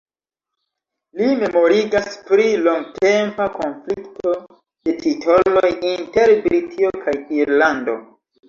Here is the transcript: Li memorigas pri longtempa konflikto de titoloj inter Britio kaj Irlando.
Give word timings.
Li 1.19 1.27
memorigas 1.41 2.15
pri 2.29 2.47
longtempa 2.69 3.47
konflikto 3.59 4.33
de 4.89 4.97
titoloj 5.05 5.67
inter 5.95 6.37
Britio 6.49 6.95
kaj 7.07 7.19
Irlando. 7.43 8.01